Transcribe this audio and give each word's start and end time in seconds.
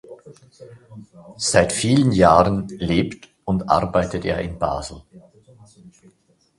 Seit 1.37 1.71
vielen 1.71 2.11
Jahren 2.11 2.67
lebt 2.69 3.29
und 3.45 3.69
arbeitet 3.69 4.25
er 4.25 4.39
in 4.39 4.57
Basel. 4.57 5.03